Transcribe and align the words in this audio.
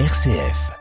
RCF. 0.00 0.72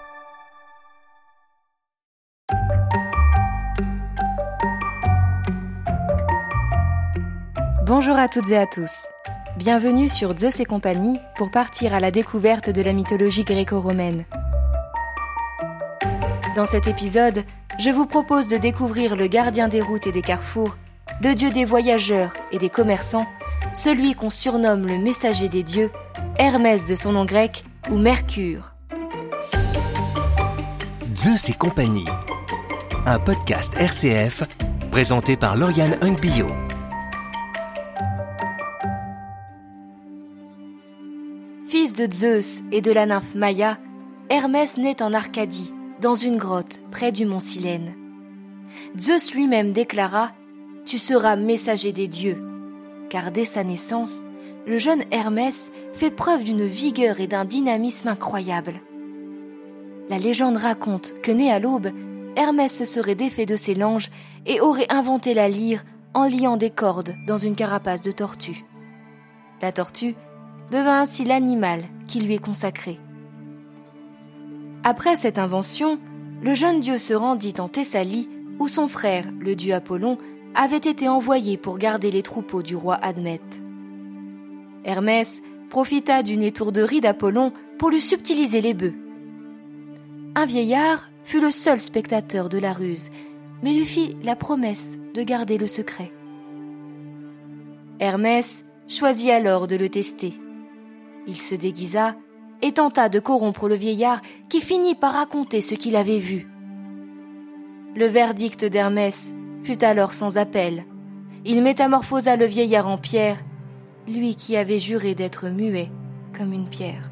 Bonjour 7.86 8.16
à 8.16 8.28
toutes 8.28 8.50
et 8.50 8.58
à 8.58 8.66
tous. 8.66 9.06
Bienvenue 9.56 10.10
sur 10.10 10.36
Zeus 10.36 10.60
et 10.60 10.66
compagnie 10.66 11.20
pour 11.36 11.52
partir 11.52 11.94
à 11.94 12.00
la 12.00 12.10
découverte 12.10 12.72
de 12.72 12.82
la 12.82 12.92
mythologie 12.92 13.44
gréco-romaine. 13.44 14.26
Dans 16.56 16.66
cet 16.66 16.88
épisode, 16.88 17.44
je 17.78 17.92
vous 17.92 18.08
propose 18.08 18.48
de 18.48 18.58
découvrir 18.58 19.16
le 19.16 19.28
gardien 19.28 19.68
des 19.68 19.82
routes 19.82 20.08
et 20.08 20.12
des 20.12 20.24
carrefours, 20.24 20.76
le 21.22 21.36
dieu 21.36 21.52
des 21.52 21.66
voyageurs 21.66 22.34
et 22.52 22.58
des 22.58 22.70
commerçants, 22.70 23.28
celui 23.76 24.16
qu'on 24.16 24.32
surnomme 24.32 24.88
le 24.88 24.98
messager 24.98 25.50
des 25.50 25.62
dieux, 25.62 25.92
Hermès 26.40 26.88
de 26.88 26.96
son 26.96 27.12
nom 27.12 27.26
grec 27.26 27.64
ou 27.92 28.00
Mercure. 28.00 28.73
Zeus 31.16 31.50
et 31.50 31.54
compagnie. 31.54 32.06
Un 33.06 33.20
podcast 33.20 33.76
RCF 33.78 34.44
présenté 34.90 35.38
par 35.38 35.56
Lauriane 35.56 35.96
Hungbio. 36.02 36.48
Fils 41.68 41.94
de 41.94 42.12
Zeus 42.12 42.64
et 42.72 42.82
de 42.82 42.92
la 42.92 43.06
nymphe 43.06 43.36
Maya, 43.36 43.78
Hermès 44.30 44.78
naît 44.78 45.04
en 45.04 45.14
Arcadie, 45.14 45.72
dans 46.02 46.16
une 46.16 46.38
grotte 46.38 46.80
près 46.90 47.12
du 47.12 47.26
mont 47.26 47.40
Silène. 47.40 47.94
Zeus 48.98 49.36
lui-même 49.36 49.72
déclara 49.72 50.32
Tu 50.86 50.98
seras 50.98 51.36
messager 51.36 51.92
des 51.92 52.08
dieux. 52.08 52.42
Car 53.10 53.32
dès 53.32 53.46
sa 53.46 53.64
naissance, 53.64 54.24
le 54.66 54.80
jeune 54.80 55.04
Hermès 55.12 55.72
fait 55.94 56.12
preuve 56.12 56.44
d'une 56.44 56.66
vigueur 56.66 57.20
et 57.20 57.28
d'un 57.28 57.46
dynamisme 57.46 58.08
incroyables. 58.08 58.82
La 60.10 60.18
légende 60.18 60.58
raconte 60.58 61.14
que 61.22 61.32
né 61.32 61.52
à 61.52 61.60
l'aube, 61.60 61.90
Hermès 62.36 62.76
se 62.76 62.86
serait 62.86 63.16
défait 63.16 63.46
de 63.46 63.56
ses 63.56 63.76
langes 63.76 64.10
et 64.46 64.60
aurait 64.60 64.92
inventé 64.92 65.34
la 65.34 65.48
lyre 65.50 65.84
en 66.14 66.28
liant 66.28 66.58
des 66.58 66.70
cordes 66.70 67.16
dans 67.26 67.38
une 67.38 67.56
carapace 67.56 68.02
de 68.02 68.12
tortue. 68.12 68.66
La 69.62 69.72
tortue 69.72 70.16
devint 70.72 71.02
ainsi 71.02 71.24
l'animal 71.24 71.84
qui 72.08 72.20
lui 72.20 72.36
est 72.36 72.44
consacré. 72.44 73.00
Après 74.84 75.16
cette 75.16 75.40
invention, 75.40 76.00
le 76.42 76.56
jeune 76.56 76.82
dieu 76.82 76.98
se 76.98 77.14
rendit 77.14 77.54
en 77.60 77.70
Thessalie 77.70 78.30
où 78.60 78.68
son 78.68 78.88
frère, 78.88 79.26
le 79.40 79.56
dieu 79.56 79.74
Apollon, 79.74 80.18
avait 80.56 80.78
été 80.78 81.08
envoyé 81.08 81.58
pour 81.58 81.78
garder 81.78 82.12
les 82.12 82.22
troupeaux 82.22 82.62
du 82.62 82.76
roi 82.76 82.96
Admète. 82.96 83.62
Hermès 84.84 85.42
profita 85.70 86.22
d'une 86.22 86.44
étourderie 86.44 87.02
d'Apollon 87.02 87.54
pour 87.80 87.90
lui 87.90 88.02
subtiliser 88.02 88.62
les 88.62 88.74
bœufs. 88.74 88.94
Un 90.36 90.46
vieillard 90.46 91.10
fut 91.24 91.40
le 91.40 91.52
seul 91.52 91.80
spectateur 91.80 92.50
de 92.50 92.58
la 92.58 92.74
ruse, 92.74 93.10
mais 93.62 93.72
lui 93.72 93.86
fit 93.86 94.18
la 94.24 94.36
promesse 94.36 94.98
de 95.14 95.22
garder 95.22 95.60
le 95.60 95.68
secret. 95.68 96.12
Hermès 98.00 98.66
choisit 98.88 99.30
alors 99.30 99.68
de 99.68 99.76
le 99.76 99.90
tester. 99.90 100.34
Il 101.28 101.38
se 101.38 101.54
déguisa 101.54 102.16
et 102.64 102.74
tenta 102.74 103.10
de 103.10 103.20
corrompre 103.20 103.70
le 103.70 103.76
vieillard 103.76 104.22
qui 104.50 104.60
finit 104.60 104.96
par 104.96 105.14
raconter 105.14 105.62
ce 105.62 105.76
qu'il 105.76 105.96
avait 105.96 106.20
vu. 106.20 106.48
Le 107.96 108.08
verdict 108.08 108.66
d'Hermès 108.66 109.34
fut 109.64 109.84
alors 109.84 110.14
sans 110.14 110.38
appel. 110.38 110.86
Il 111.46 111.62
métamorphosa 111.62 112.38
le 112.38 112.46
vieillard 112.46 112.88
en 112.88 112.98
pierre, 112.98 113.38
lui 114.08 114.36
qui 114.36 114.58
avait 114.58 114.80
juré 114.80 115.14
d'être 115.14 115.50
muet 115.50 115.92
comme 116.36 116.54
une 116.54 116.68
pierre. 116.68 117.12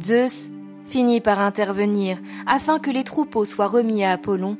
Zeus 0.00 0.50
finit 0.90 1.20
par 1.20 1.40
intervenir 1.40 2.18
afin 2.46 2.80
que 2.80 2.90
les 2.90 3.04
troupeaux 3.04 3.44
soient 3.44 3.68
remis 3.68 4.02
à 4.02 4.12
Apollon, 4.12 4.58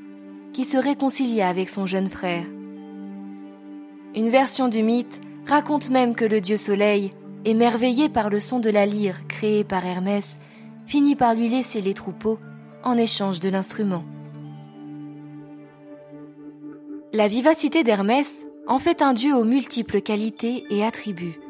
qui 0.53 0.65
se 0.65 0.77
réconcilia 0.77 1.49
avec 1.49 1.69
son 1.69 1.87
jeune 1.87 2.07
frère. 2.07 2.45
Une 4.15 4.31
version 4.31 4.69
du 4.69 4.83
mythe 4.83 5.21
raconte 5.47 5.91
même 5.91 6.15
que 6.15 6.25
le 6.25 6.41
dieu 6.41 6.57
Soleil, 6.57 7.13
émerveillé 7.45 8.09
par 8.09 8.31
le 8.31 8.39
son 8.39 8.61
de 8.61 8.71
la 8.71 8.87
lyre 8.87 9.27
créée 9.27 9.65
par 9.65 9.85
Hermès, 9.85 10.39
finit 10.87 11.17
par 11.17 11.35
lui 11.35 11.49
laisser 11.49 11.81
les 11.81 11.95
troupeaux 11.95 12.39
en 12.85 12.97
échange 12.97 13.41
de 13.41 13.49
l'instrument. 13.49 14.05
La 17.13 17.27
vivacité 17.27 17.83
d'Hermès 17.83 18.45
en 18.69 18.79
fait 18.79 19.03
un 19.03 19.15
dieu 19.15 19.35
aux 19.35 19.45
multiples 19.45 20.01
qualités 20.01 20.65
et 20.71 20.85
attributs. 20.85 21.41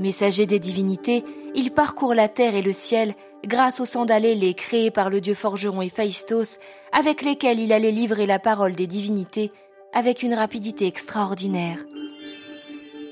Messager 0.00 0.46
des 0.46 0.58
divinités, 0.58 1.24
il 1.54 1.72
parcourt 1.72 2.14
la 2.14 2.28
terre 2.28 2.54
et 2.54 2.62
le 2.62 2.72
ciel 2.72 3.14
grâce 3.46 3.80
aux 3.80 3.84
sandales 3.84 4.24
ailées 4.24 4.54
créées 4.54 4.90
par 4.90 5.10
le 5.10 5.20
dieu 5.20 5.34
forgeron 5.34 5.82
Héphaïstos, 5.82 6.58
avec 6.90 7.20
lesquels 7.20 7.60
il 7.60 7.70
allait 7.70 7.90
livrer 7.90 8.24
la 8.24 8.38
parole 8.38 8.74
des 8.74 8.86
divinités 8.86 9.52
avec 9.92 10.22
une 10.22 10.32
rapidité 10.32 10.86
extraordinaire. 10.86 11.78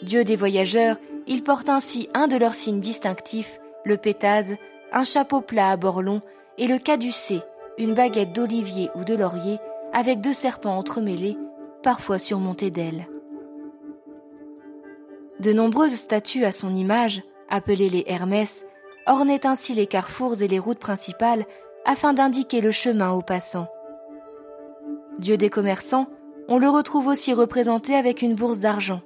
Dieu 0.03 0.25
des 0.25 0.37
voyageurs, 0.37 0.97
il 1.27 1.44
porte 1.44 1.69
ainsi 1.69 2.09
un 2.15 2.27
de 2.27 2.37
leurs 2.37 2.54
signes 2.54 2.81
distinctifs, 2.81 3.60
le 3.84 3.98
pétase, 3.98 4.56
un 4.91 5.04
chapeau 5.04 5.43
plat 5.43 5.71
à 5.71 5.77
bord 5.77 6.00
long, 6.00 6.22
et 6.56 6.66
le 6.66 6.78
caducé, 6.78 7.41
une 7.77 7.93
baguette 7.93 8.32
d'olivier 8.32 8.88
ou 8.94 9.04
de 9.04 9.15
laurier, 9.15 9.59
avec 9.93 10.22
deux 10.22 10.32
serpents 10.32 10.78
entremêlés, 10.78 11.37
parfois 11.82 12.19
surmontés 12.19 12.71
d'ailes. 12.71 13.06
De 15.41 15.53
nombreuses 15.53 15.94
statues 15.94 16.44
à 16.44 16.53
son 16.53 16.75
image, 16.75 17.22
appelées 17.49 17.88
les 17.88 18.04
Hermès, 18.06 18.66
ornaient 19.06 19.47
ainsi 19.47 19.72
les 19.75 19.87
carrefours 19.87 20.43
et 20.43 20.49
les 20.49 20.59
routes 20.59 20.81
principales 20.81 21.44
afin 21.84 22.12
d'indiquer 22.12 22.60
le 22.60 22.72
chemin 22.72 23.12
aux 23.12 23.22
passants. 23.22 23.69
Dieu 25.19 25.37
des 25.37 25.48
commerçants, 25.48 26.06
on 26.48 26.59
le 26.59 26.69
retrouve 26.69 27.06
aussi 27.06 27.32
représenté 27.32 27.94
avec 27.94 28.22
une 28.22 28.34
bourse 28.34 28.60
d'argent. 28.60 29.00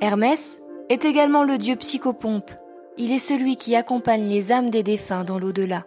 Hermès 0.00 0.60
est 0.88 1.04
également 1.04 1.44
le 1.44 1.56
dieu 1.56 1.76
psychopompe. 1.76 2.50
Il 2.98 3.12
est 3.12 3.18
celui 3.18 3.56
qui 3.56 3.76
accompagne 3.76 4.28
les 4.28 4.52
âmes 4.52 4.70
des 4.70 4.82
défunts 4.82 5.24
dans 5.24 5.38
l'au-delà. 5.38 5.84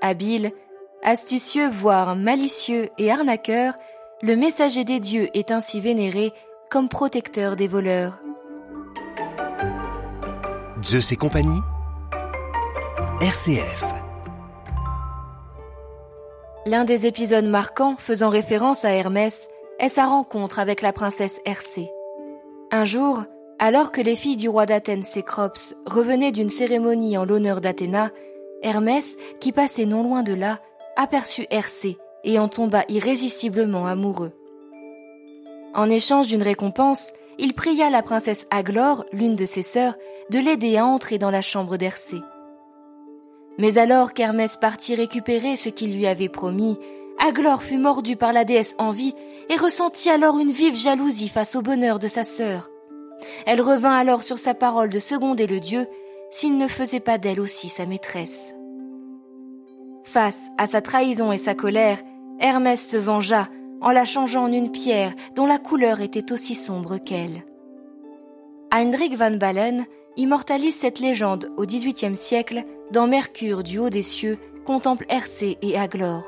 Habile, 0.00 0.52
astucieux, 1.02 1.68
voire 1.68 2.16
malicieux 2.16 2.88
et 2.98 3.10
arnaqueur, 3.10 3.74
le 4.22 4.34
messager 4.34 4.84
des 4.84 4.98
dieux 4.98 5.28
est 5.34 5.50
ainsi 5.50 5.80
vénéré 5.80 6.32
comme 6.70 6.88
protecteur 6.88 7.56
des 7.56 7.68
voleurs. 7.68 8.20
Zeus 10.82 11.12
et 11.12 11.16
compagnie. 11.16 11.60
RCF. 13.20 13.84
L'un 16.66 16.84
des 16.84 17.06
épisodes 17.06 17.46
marquants 17.46 17.96
faisant 17.96 18.28
référence 18.28 18.84
à 18.84 18.90
Hermès 18.90 19.48
est 19.78 19.88
sa 19.88 20.06
rencontre 20.06 20.58
avec 20.58 20.82
la 20.82 20.92
princesse 20.92 21.40
Hercé. 21.44 21.90
Un 22.70 22.84
jour, 22.84 23.22
alors 23.58 23.92
que 23.92 24.00
les 24.00 24.16
filles 24.16 24.36
du 24.36 24.48
roi 24.48 24.66
d'Athènes 24.66 25.02
Cécrops 25.02 25.74
revenaient 25.86 26.32
d'une 26.32 26.48
cérémonie 26.48 27.16
en 27.16 27.24
l'honneur 27.24 27.60
d'Athéna, 27.60 28.10
Hermès, 28.62 29.16
qui 29.40 29.52
passait 29.52 29.86
non 29.86 30.02
loin 30.02 30.22
de 30.22 30.34
là, 30.34 30.60
aperçut 30.96 31.46
Hercé 31.50 31.98
et 32.24 32.38
en 32.38 32.48
tomba 32.48 32.84
irrésistiblement 32.88 33.86
amoureux. 33.86 34.32
En 35.76 35.90
échange 35.90 36.28
d'une 36.28 36.42
récompense, 36.42 37.12
il 37.38 37.52
pria 37.52 37.90
la 37.90 38.00
princesse 38.00 38.46
Aglore, 38.50 39.04
l'une 39.12 39.36
de 39.36 39.44
ses 39.44 39.60
sœurs, 39.60 39.94
de 40.30 40.38
l'aider 40.38 40.78
à 40.78 40.86
entrer 40.86 41.18
dans 41.18 41.30
la 41.30 41.42
chambre 41.42 41.76
d'Hercé. 41.76 42.16
Mais 43.58 43.76
alors 43.76 44.14
qu'Hermès 44.14 44.56
partit 44.56 44.94
récupérer 44.94 45.56
ce 45.56 45.68
qu'il 45.68 45.94
lui 45.94 46.06
avait 46.06 46.30
promis, 46.30 46.78
Aglore 47.18 47.62
fut 47.62 47.76
mordue 47.76 48.16
par 48.16 48.32
la 48.32 48.46
déesse 48.46 48.74
Envie 48.78 49.14
et 49.50 49.56
ressentit 49.56 50.08
alors 50.08 50.38
une 50.38 50.50
vive 50.50 50.76
jalousie 50.76 51.28
face 51.28 51.54
au 51.56 51.60
bonheur 51.60 51.98
de 51.98 52.08
sa 52.08 52.24
sœur. 52.24 52.70
Elle 53.44 53.60
revint 53.60 53.94
alors 53.94 54.22
sur 54.22 54.38
sa 54.38 54.54
parole 54.54 54.88
de 54.88 54.98
seconder 54.98 55.46
le 55.46 55.60
dieu 55.60 55.86
s'il 56.30 56.56
ne 56.56 56.68
faisait 56.68 57.00
pas 57.00 57.18
d'elle 57.18 57.40
aussi 57.40 57.68
sa 57.68 57.84
maîtresse. 57.84 58.54
Face 60.04 60.48
à 60.56 60.66
sa 60.66 60.80
trahison 60.80 61.32
et 61.32 61.38
sa 61.38 61.54
colère, 61.54 61.98
Hermès 62.40 62.88
se 62.88 62.96
vengea 62.96 63.48
en 63.80 63.90
la 63.90 64.04
changeant 64.04 64.44
en 64.44 64.52
une 64.52 64.70
pierre 64.70 65.12
dont 65.34 65.46
la 65.46 65.58
couleur 65.58 66.00
était 66.00 66.32
aussi 66.32 66.54
sombre 66.54 66.98
qu'elle. 66.98 67.44
Heinrich 68.72 69.16
van 69.16 69.32
Balen 69.32 69.86
immortalise 70.16 70.76
cette 70.76 70.98
légende 70.98 71.50
au 71.56 71.64
XVIIIe 71.64 72.16
siècle 72.16 72.64
dans 72.90 73.06
Mercure 73.06 73.62
du 73.62 73.78
haut 73.78 73.90
des 73.90 74.02
cieux 74.02 74.38
contemple 74.64 75.06
Hercé 75.08 75.58
et 75.62 75.78
Aglore. 75.78 76.24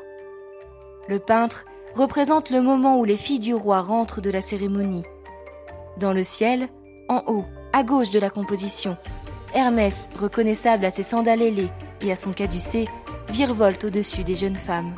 Le 1.09 1.19
peintre 1.19 1.65
représente 1.95 2.51
le 2.51 2.61
moment 2.61 2.99
où 2.99 3.05
les 3.05 3.17
filles 3.17 3.39
du 3.39 3.55
roi 3.55 3.81
rentrent 3.81 4.21
de 4.21 4.31
la 4.31 4.41
cérémonie. 4.41 5.05
Dans 5.99 6.13
le 6.13 6.23
ciel, 6.23 6.69
en 7.09 7.23
haut, 7.27 7.45
à 7.73 7.83
gauche 7.83 8.11
de 8.11 8.21
la 8.21 8.31
composition, 8.31 8.97
Hermès, 9.55 10.11
reconnaissable 10.19 10.85
à 10.85 10.91
ses 10.91 11.03
sandales 11.03 11.43
ailées 11.43 11.71
et 12.03 12.13
à 12.13 12.17
son 12.17 12.33
caducée, 12.33 12.87
virevolte 13.31 13.85
au-dessus 13.85 14.23
des 14.23 14.35
jeunes 14.35 14.57
femmes. 14.57 14.95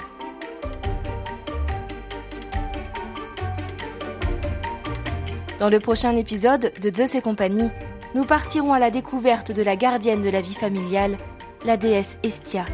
Dans 5.61 5.69
le 5.69 5.79
prochain 5.79 6.17
épisode 6.17 6.73
de 6.81 6.95
Zeus 6.95 7.15
et 7.15 7.21
compagnie, 7.21 7.69
nous 8.15 8.25
partirons 8.25 8.73
à 8.73 8.79
la 8.79 8.91
découverte 8.91 9.53
de 9.53 9.63
la 9.63 9.77
gardienne 9.77 10.23
de 10.23 10.31
la 10.31 10.41
vie 10.41 10.55
familiale, 10.55 11.19
la 11.67 11.77
déesse 11.77 12.17
Estia. 12.23 12.65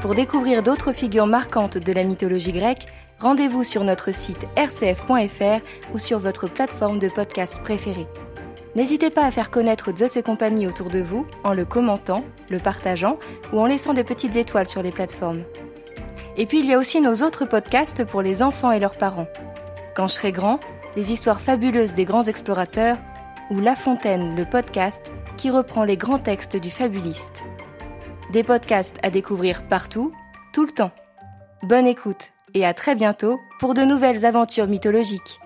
Pour 0.00 0.14
découvrir 0.14 0.62
d'autres 0.62 0.92
figures 0.92 1.26
marquantes 1.26 1.76
de 1.76 1.92
la 1.92 2.04
mythologie 2.04 2.52
grecque, 2.52 2.86
rendez-vous 3.18 3.64
sur 3.64 3.82
notre 3.82 4.14
site 4.14 4.46
rcf.fr 4.56 5.60
ou 5.92 5.98
sur 5.98 6.20
votre 6.20 6.46
plateforme 6.46 7.00
de 7.00 7.08
podcast 7.08 7.60
préférée. 7.64 8.06
N'hésitez 8.76 9.10
pas 9.10 9.24
à 9.24 9.32
faire 9.32 9.50
connaître 9.50 9.90
Zeus 9.92 10.16
et 10.16 10.22
compagnie 10.22 10.68
autour 10.68 10.88
de 10.88 11.00
vous 11.00 11.26
en 11.42 11.52
le 11.52 11.64
commentant, 11.64 12.24
le 12.48 12.60
partageant 12.60 13.18
ou 13.52 13.58
en 13.58 13.66
laissant 13.66 13.92
des 13.92 14.04
petites 14.04 14.36
étoiles 14.36 14.68
sur 14.68 14.84
les 14.84 14.92
plateformes. 14.92 15.42
Et 16.36 16.46
puis 16.46 16.60
il 16.60 16.66
y 16.66 16.72
a 16.72 16.78
aussi 16.78 17.00
nos 17.00 17.22
autres 17.22 17.44
podcasts 17.44 18.04
pour 18.04 18.22
les 18.22 18.42
enfants 18.42 18.72
et 18.72 18.78
leurs 18.78 18.96
parents. 18.96 19.28
Quand 19.94 20.06
je 20.06 20.14
serai 20.14 20.32
grand, 20.32 20.60
les 20.96 21.12
histoires 21.12 21.40
fabuleuses 21.40 21.94
des 21.94 22.04
grands 22.04 22.22
explorateurs 22.22 22.96
ou 23.50 23.60
La 23.60 23.74
Fontaine, 23.74 24.34
le 24.36 24.44
podcast 24.44 25.12
qui 25.36 25.50
reprend 25.50 25.84
les 25.84 25.96
grands 25.96 26.18
textes 26.18 26.56
du 26.56 26.70
fabuliste. 26.70 27.42
Des 28.32 28.42
podcasts 28.42 28.96
à 29.02 29.10
découvrir 29.10 29.66
partout, 29.68 30.12
tout 30.54 30.64
le 30.64 30.72
temps. 30.72 30.92
Bonne 31.62 31.86
écoute 31.86 32.30
et 32.54 32.64
à 32.64 32.74
très 32.74 32.94
bientôt 32.94 33.40
pour 33.58 33.74
de 33.74 33.82
nouvelles 33.82 34.24
aventures 34.24 34.66
mythologiques. 34.66 35.41